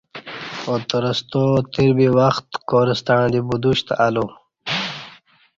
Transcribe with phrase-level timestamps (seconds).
[0.75, 1.43] اترستا
[1.73, 4.25] تیر بی وخت کا ر ستݩع دی بدوشت الو